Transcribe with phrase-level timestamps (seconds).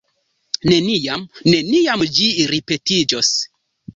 [0.71, 1.25] Neniam,
[1.55, 3.33] neniam ĝi ripetiĝos!